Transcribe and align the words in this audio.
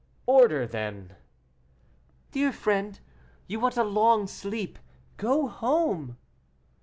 "Order, 0.25 0.65
then." 0.65 1.15
"Dear 2.31 2.51
friend, 2.51 2.99
you 3.45 3.59
want 3.59 3.77
a 3.77 3.83
long 3.83 4.25
sleep; 4.25 4.79
go 5.17 5.45
home." 5.47 6.17